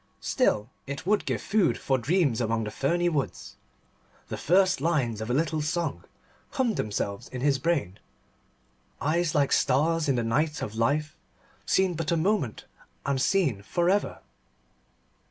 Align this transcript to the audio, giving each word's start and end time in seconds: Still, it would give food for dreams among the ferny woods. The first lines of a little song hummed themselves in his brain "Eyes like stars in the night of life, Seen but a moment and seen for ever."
Still, 0.19 0.71
it 0.87 1.05
would 1.05 1.25
give 1.25 1.43
food 1.43 1.77
for 1.77 1.99
dreams 1.99 2.41
among 2.41 2.63
the 2.63 2.71
ferny 2.71 3.07
woods. 3.07 3.55
The 4.29 4.35
first 4.35 4.81
lines 4.81 5.21
of 5.21 5.29
a 5.29 5.33
little 5.35 5.61
song 5.61 6.03
hummed 6.53 6.77
themselves 6.77 7.27
in 7.29 7.41
his 7.41 7.59
brain 7.59 7.99
"Eyes 8.99 9.35
like 9.35 9.51
stars 9.51 10.09
in 10.09 10.15
the 10.15 10.23
night 10.23 10.63
of 10.63 10.73
life, 10.73 11.15
Seen 11.67 11.93
but 11.93 12.11
a 12.11 12.17
moment 12.17 12.65
and 13.05 13.21
seen 13.21 13.61
for 13.61 13.91
ever." 13.91 14.21